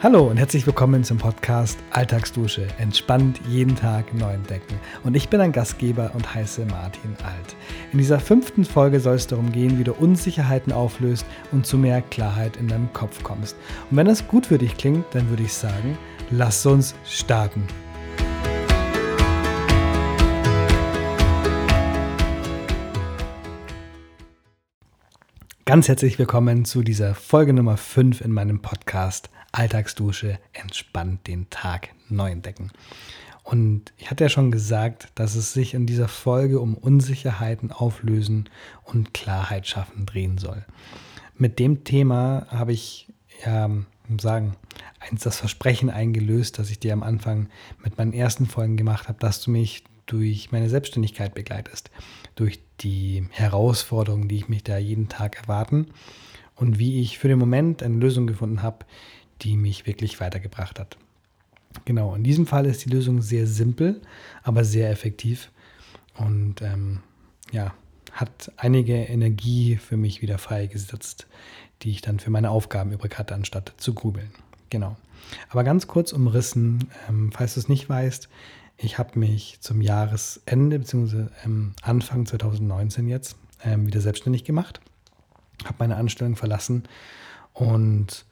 [0.00, 2.68] Hallo und herzlich willkommen zum Podcast Alltagsdusche.
[2.78, 4.78] Entspannt jeden Tag neu entdecken.
[5.02, 7.56] Und ich bin ein Gastgeber und heiße Martin Alt.
[7.90, 12.00] In dieser fünften Folge soll es darum gehen, wie du Unsicherheiten auflöst und zu mehr
[12.00, 13.56] Klarheit in deinem Kopf kommst.
[13.90, 15.98] Und wenn das gut für dich klingt, dann würde ich sagen,
[16.30, 17.66] lass uns starten.
[25.64, 31.90] Ganz herzlich willkommen zu dieser Folge Nummer 5 in meinem Podcast Alltagsdusche, entspannt den Tag
[32.08, 32.70] neu entdecken.
[33.44, 38.50] Und ich hatte ja schon gesagt, dass es sich in dieser Folge um Unsicherheiten auflösen
[38.84, 40.66] und Klarheit schaffen drehen soll.
[41.34, 43.10] Mit dem Thema habe ich
[43.44, 43.70] ja,
[44.20, 44.56] sagen,
[45.00, 47.48] eins das Versprechen eingelöst, das ich dir am Anfang
[47.82, 51.90] mit meinen ersten Folgen gemacht habe, dass du mich durch meine Selbstständigkeit begleitest,
[52.34, 55.86] durch die Herausforderungen, die ich mich da jeden Tag erwarten
[56.54, 58.84] und wie ich für den Moment eine Lösung gefunden habe,
[59.42, 60.96] die mich wirklich weitergebracht hat.
[61.84, 64.00] Genau, in diesem Fall ist die Lösung sehr simpel,
[64.42, 65.50] aber sehr effektiv
[66.16, 67.00] und ähm,
[67.52, 67.74] ja,
[68.12, 71.26] hat einige Energie für mich wieder freigesetzt,
[71.82, 74.30] die ich dann für meine Aufgaben übrig hatte, anstatt zu grübeln.
[74.70, 74.96] Genau.
[75.50, 78.28] Aber ganz kurz umrissen, ähm, falls du es nicht weißt,
[78.76, 81.26] ich habe mich zum Jahresende bzw.
[81.44, 84.80] Ähm, Anfang 2019 jetzt ähm, wieder selbstständig gemacht,
[85.64, 86.84] habe meine Anstellung verlassen
[87.52, 88.24] und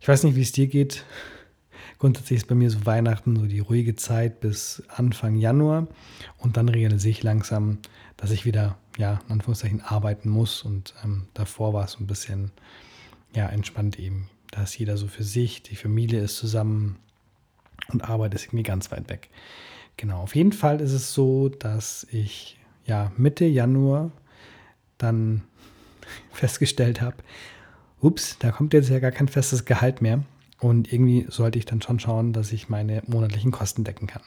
[0.00, 1.04] ich weiß nicht, wie es dir geht.
[1.98, 5.88] Grundsätzlich ist bei mir so Weihnachten so die ruhige Zeit bis Anfang Januar
[6.38, 7.78] und dann realisiere ich langsam,
[8.16, 12.06] dass ich wieder, ja, in Anführungszeichen arbeiten muss und ähm, davor war es so ein
[12.06, 12.50] bisschen,
[13.34, 14.28] ja, entspannt eben.
[14.50, 16.96] Da ist jeder so für sich, die Familie ist zusammen
[17.88, 19.30] und Arbeit ist irgendwie ganz weit weg.
[19.96, 24.12] Genau, auf jeden Fall ist es so, dass ich ja Mitte Januar
[24.98, 25.42] dann
[26.32, 27.16] festgestellt habe,
[28.00, 30.22] ups, da kommt jetzt ja gar kein festes Gehalt mehr.
[30.58, 34.22] Und irgendwie sollte ich dann schon schauen, dass ich meine monatlichen Kosten decken kann.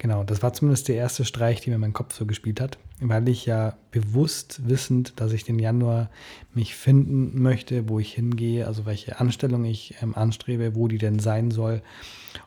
[0.00, 3.28] Genau, das war zumindest der erste Streich, den mir mein Kopf so gespielt hat, weil
[3.28, 6.08] ich ja bewusst wissend, dass ich den Januar
[6.54, 11.18] mich finden möchte, wo ich hingehe, also welche Anstellung ich ähm, anstrebe, wo die denn
[11.18, 11.82] sein soll,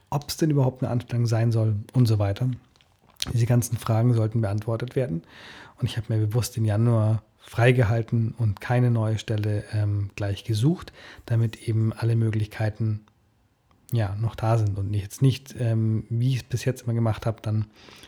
[0.10, 2.50] ob es denn überhaupt eine Anstellung sein soll und so weiter.
[3.32, 5.24] Diese ganzen Fragen sollten beantwortet werden.
[5.80, 10.94] Und ich habe mir bewusst den Januar freigehalten und keine neue Stelle ähm, gleich gesucht,
[11.26, 13.02] damit eben alle Möglichkeiten
[13.92, 16.94] ja noch da sind und ich jetzt nicht, ähm, wie ich es bis jetzt immer
[16.94, 17.66] gemacht habe, dann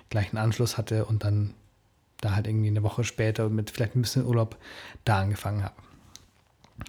[0.09, 1.53] gleich einen Anschluss hatte und dann
[2.21, 4.57] da halt irgendwie eine Woche später mit vielleicht ein bisschen Urlaub
[5.03, 5.75] da angefangen habe.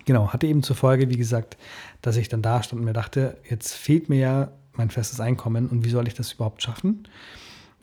[0.05, 1.57] Genau, hatte eben zur Folge, wie gesagt,
[2.01, 5.69] dass ich dann da stand und mir dachte, jetzt fehlt mir ja mein festes Einkommen
[5.69, 7.07] und wie soll ich das überhaupt schaffen?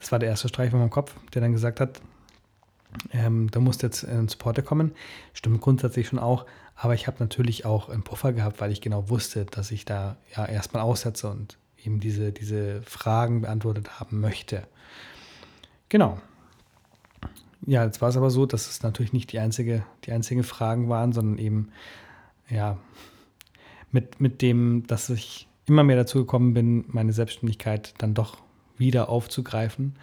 [0.03, 2.02] Das war der erste Streich von meinem Kopf, der dann gesagt hat,
[3.14, 4.91] ähm, da muss jetzt ein Supporter kommen.
[5.34, 9.09] Stimmt grundsätzlich schon auch, aber ich habe natürlich auch einen Puffer gehabt, weil ich genau
[9.09, 14.68] wusste, dass ich da ja erstmal aussetze und eben diese, diese Fragen beantwortet haben möchte.
[15.88, 16.19] Genau.
[17.66, 20.90] Ja, jetzt war es aber so, dass es natürlich nicht die, einzige, die einzigen Fragen
[20.90, 21.69] waren, sondern eben,
[22.50, 22.78] ja,
[23.94, 28.44] mit, mit dem, dass ich immer mehr dazu gekommen bin, meine Selbstständigkeit dann doch
[28.78, 29.96] wieder aufzugreifen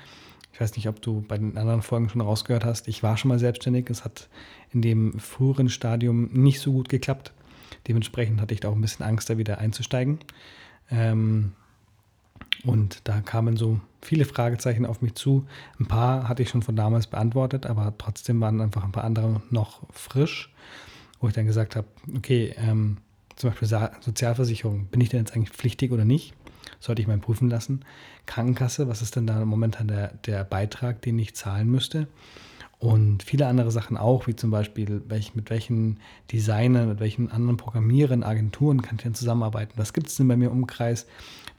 [0.53, 2.89] ich weiß nicht, ob du bei den anderen Folgen schon rausgehört hast.
[2.89, 3.89] Ich war schon mal selbstständig.
[3.89, 4.29] Es hat
[4.73, 7.33] in dem früheren Stadium nicht so gut geklappt.
[7.89, 10.19] Dementsprechend hatte ich da auch ein bisschen Angst, da wieder einzusteigen.
[10.91, 11.53] Ähm,
[12.65, 15.47] und da kamen so viele Fragezeichen auf mich zu.
[15.79, 19.41] Ein paar hatte ich schon von damals beantwortet, aber trotzdem waren einfach ein paar andere
[19.51, 20.53] noch frisch,
[21.21, 22.99] wo ich dann gesagt habe, okay, ähm,
[23.37, 23.69] zum Beispiel
[24.01, 26.35] Sozialversicherung, bin ich denn jetzt eigentlich pflichtig oder nicht?
[26.81, 27.85] Sollte ich mal prüfen lassen.
[28.27, 32.09] Krankenkasse, was ist denn da momentan der, der Beitrag, den ich zahlen müsste?
[32.81, 36.01] Und viele andere Sachen auch, wie zum Beispiel, welch, mit welchen
[36.33, 39.75] Designern, mit welchen anderen Programmierern, Agenturen kann ich denn zusammenarbeiten?
[39.77, 41.07] Was gibt es denn bei mir im Umkreis?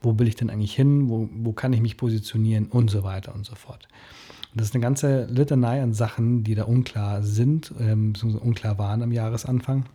[0.01, 1.09] Wo will ich denn eigentlich hin?
[1.09, 2.65] Wo, wo kann ich mich positionieren?
[2.65, 3.87] Und so weiter und so fort.
[4.51, 8.79] Und das ist eine ganze Litanei an Sachen, die da unklar sind, ähm, beziehungsweise unklar
[8.79, 9.85] waren am Jahresanfang.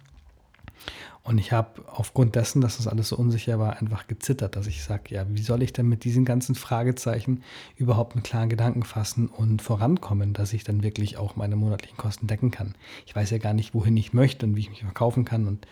[1.23, 4.85] Und ich habe aufgrund dessen, dass das alles so unsicher war, einfach gezittert, dass ich
[4.85, 7.43] sage, ja, wie soll ich denn mit diesen ganzen Fragezeichen
[7.77, 12.29] überhaupt einen klaren Gedanken fassen und vorankommen, dass ich dann wirklich auch meine monatlichen Kosten
[12.29, 12.77] decken kann.
[13.07, 15.67] Ich weiß ja gar nicht, wohin ich möchte und wie ich mich verkaufen kann und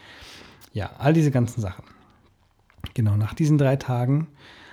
[0.72, 1.84] ja, all diese ganzen Sachen.
[2.94, 4.26] Genau, nach diesen drei Tagen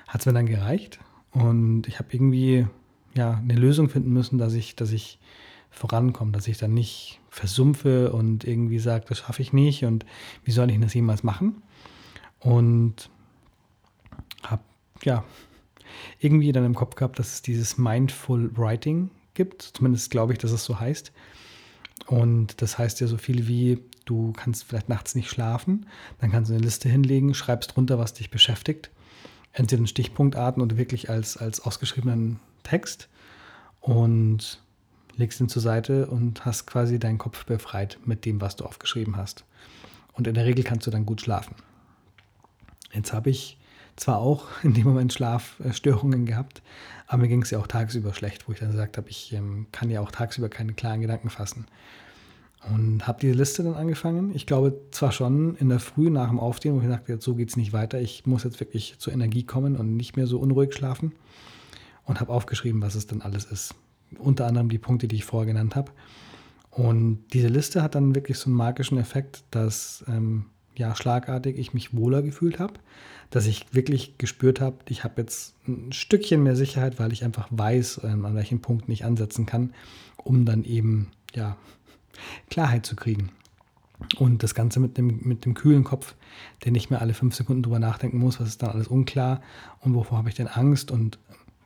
[0.07, 0.99] hat es mir dann gereicht
[1.31, 2.65] und ich habe irgendwie
[3.13, 5.19] ja eine Lösung finden müssen, dass ich, dass ich
[5.71, 10.05] vorankomme, dass ich dann nicht versumpfe und irgendwie sage, das schaffe ich nicht und
[10.43, 11.63] wie soll ich das jemals machen?
[12.39, 13.09] Und
[14.43, 14.63] habe
[15.03, 15.23] ja
[16.19, 19.61] irgendwie dann im Kopf gehabt, dass es dieses Mindful Writing gibt.
[19.61, 21.11] Zumindest glaube ich, dass es so heißt.
[22.07, 25.85] Und das heißt ja so viel wie, du kannst vielleicht nachts nicht schlafen,
[26.19, 28.89] dann kannst du eine Liste hinlegen, schreibst drunter, was dich beschäftigt.
[29.53, 33.09] Entweder in Stichpunktarten oder wirklich als, als ausgeschriebenen Text
[33.79, 34.61] und
[35.15, 39.17] legst ihn zur Seite und hast quasi deinen Kopf befreit mit dem, was du aufgeschrieben
[39.17, 39.45] hast.
[40.13, 41.55] Und in der Regel kannst du dann gut schlafen.
[42.93, 43.57] Jetzt habe ich
[43.95, 46.61] zwar auch in dem Moment Schlafstörungen gehabt,
[47.07, 49.67] aber mir ging es ja auch tagsüber schlecht, wo ich dann gesagt habe, ich ähm,
[49.71, 51.65] kann ja auch tagsüber keine klaren Gedanken fassen.
[52.69, 54.35] Und habe diese Liste dann angefangen.
[54.35, 57.33] Ich glaube zwar schon in der Früh nach dem Aufstehen, wo ich dachte, jetzt so
[57.33, 57.99] geht es nicht weiter.
[57.99, 61.13] Ich muss jetzt wirklich zur Energie kommen und nicht mehr so unruhig schlafen.
[62.05, 63.73] Und habe aufgeschrieben, was es dann alles ist.
[64.17, 65.91] Unter anderem die Punkte, die ich vorher genannt habe.
[66.69, 71.73] Und diese Liste hat dann wirklich so einen magischen Effekt, dass ähm, ja schlagartig ich
[71.73, 72.73] mich wohler gefühlt habe,
[73.29, 77.47] dass ich wirklich gespürt habe, ich habe jetzt ein Stückchen mehr Sicherheit, weil ich einfach
[77.51, 79.73] weiß, ähm, an welchen Punkten ich ansetzen kann,
[80.17, 81.57] um dann eben ja
[82.49, 83.31] Klarheit zu kriegen.
[84.17, 86.15] Und das Ganze mit dem, mit dem kühlen Kopf,
[86.63, 89.41] der nicht mehr alle fünf Sekunden drüber nachdenken muss, was ist dann alles unklar
[89.79, 91.19] und wovor habe ich denn Angst und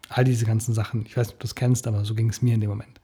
[0.10, 1.06] all diese ganzen Sachen.
[1.06, 3.02] Ich weiß nicht, ob du das kennst, aber so ging es mir in dem Moment.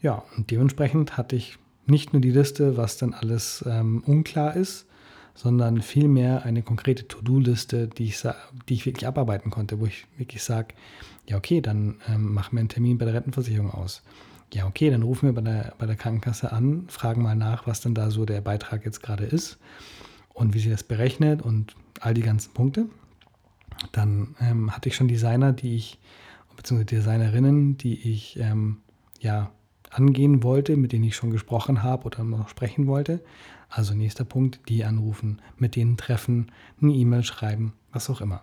[0.00, 4.86] Ja, und dementsprechend hatte ich nicht nur die Liste, was dann alles ähm, unklar ist,
[5.34, 8.22] sondern vielmehr eine konkrete To-Do-Liste, die ich,
[8.68, 10.74] die ich wirklich abarbeiten konnte, wo ich wirklich sage,
[11.28, 14.02] ja okay, dann ähm, machen wir einen Termin bei der Rentenversicherung aus
[14.54, 17.80] ja, okay, dann rufen wir bei der, bei der Krankenkasse an, fragen mal nach, was
[17.80, 19.58] denn da so der Beitrag jetzt gerade ist
[20.34, 22.86] und wie sie das berechnet und all die ganzen Punkte.
[23.90, 25.98] Dann ähm, hatte ich schon Designer, die ich,
[26.56, 28.78] beziehungsweise Designerinnen, die ich ähm,
[29.20, 29.50] ja
[29.90, 33.22] angehen wollte, mit denen ich schon gesprochen habe oder noch sprechen wollte.
[33.68, 38.42] Also nächster Punkt, die anrufen, mit denen treffen, eine E-Mail schreiben, was auch immer.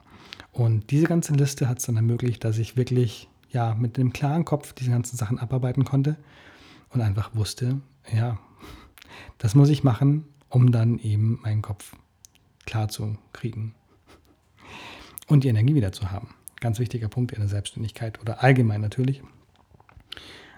[0.52, 4.46] Und diese ganze Liste hat es dann ermöglicht, dass ich wirklich ja, mit einem klaren
[4.46, 6.18] Kopf diese ganzen Sachen abarbeiten konnte
[6.90, 7.82] und einfach wusste,
[8.12, 8.38] ja,
[9.38, 11.96] das muss ich machen, um dann eben meinen Kopf
[12.66, 13.74] klar zu kriegen
[15.30, 16.36] und die Energie wieder zu haben.
[16.60, 19.22] Ganz wichtiger Punkt in der Selbstständigkeit oder allgemein natürlich.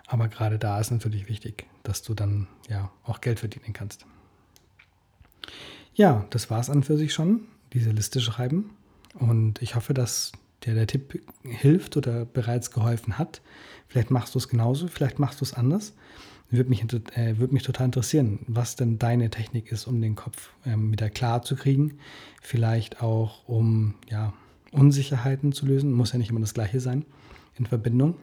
[0.07, 4.05] Aber gerade da ist natürlich wichtig, dass du dann ja auch Geld verdienen kannst.
[5.93, 7.41] Ja, das war es an für sich schon,
[7.73, 8.71] diese Liste schreiben.
[9.13, 10.31] Und ich hoffe, dass
[10.65, 13.41] der der Tipp hilft oder bereits geholfen hat.
[13.87, 15.93] Vielleicht machst du es genauso, vielleicht machst du es anders.
[16.49, 16.83] Würde mich,
[17.15, 21.09] äh, würde mich total interessieren, was denn deine Technik ist, um den Kopf ähm, wieder
[21.09, 21.99] klar zu kriegen.
[22.41, 24.33] Vielleicht auch, um ja,
[24.71, 25.91] Unsicherheiten zu lösen.
[25.91, 27.05] Muss ja nicht immer das Gleiche sein
[27.57, 28.15] in Verbindung.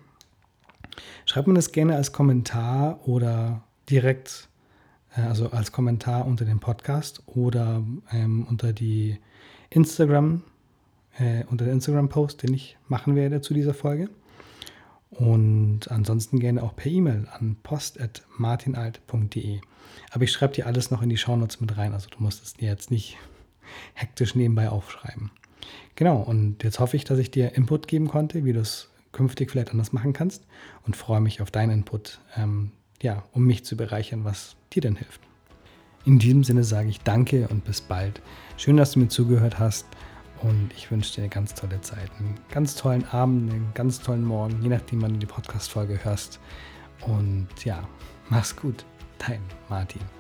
[1.27, 4.49] Schreib mir das gerne als Kommentar oder direkt,
[5.17, 9.19] äh, also als Kommentar unter dem Podcast oder ähm, unter die
[9.71, 10.43] Instagram-
[11.19, 14.09] äh, unter den Instagram-Post, den ich machen werde zu dieser Folge.
[15.11, 19.61] Und ansonsten gerne auch per E-Mail an post.martinalt.de.
[20.11, 22.55] Aber ich schreibe dir alles noch in die Shownotes mit rein, also du musst es
[22.55, 23.17] dir jetzt nicht
[23.95, 25.31] hektisch nebenbei aufschreiben.
[25.95, 29.51] Genau, und jetzt hoffe ich, dass ich dir Input geben konnte, wie du es künftig
[29.51, 30.47] vielleicht anders machen kannst
[30.87, 32.73] und freue mich auf deinen Input, ähm,
[33.03, 35.21] ja, um mich zu bereichern, was dir denn hilft.
[36.05, 38.23] In diesem Sinne sage ich danke und bis bald.
[38.57, 39.87] Schön, dass du mir zugehört hast
[40.43, 44.25] und ich wünsche dir eine ganz tolle Zeit, einen ganz tollen Abend, einen ganz tollen
[44.25, 46.41] Morgen, je nachdem, wann du die Podcast-Folge hörst.
[47.07, 47.87] Und ja,
[48.29, 48.85] mach's gut,
[49.19, 50.18] dein Martin.